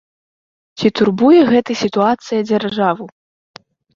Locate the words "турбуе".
0.99-1.41